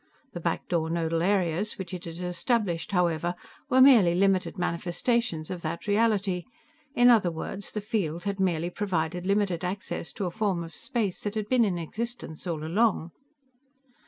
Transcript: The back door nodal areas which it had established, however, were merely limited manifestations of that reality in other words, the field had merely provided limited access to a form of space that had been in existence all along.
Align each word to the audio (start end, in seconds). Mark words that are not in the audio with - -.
The 0.31 0.39
back 0.39 0.67
door 0.67 0.89
nodal 0.89 1.21
areas 1.21 1.77
which 1.77 1.93
it 1.93 2.05
had 2.05 2.17
established, 2.17 2.91
however, 2.91 3.35
were 3.69 3.81
merely 3.81 4.15
limited 4.15 4.57
manifestations 4.57 5.51
of 5.51 5.61
that 5.61 5.85
reality 5.85 6.45
in 6.95 7.11
other 7.11 7.29
words, 7.29 7.69
the 7.69 7.81
field 7.81 8.23
had 8.23 8.39
merely 8.39 8.71
provided 8.71 9.27
limited 9.27 9.63
access 9.63 10.11
to 10.13 10.25
a 10.25 10.31
form 10.31 10.63
of 10.63 10.73
space 10.73 11.21
that 11.21 11.35
had 11.35 11.47
been 11.47 11.63
in 11.63 11.77
existence 11.77 12.47
all 12.47 12.63
along. 12.63 13.11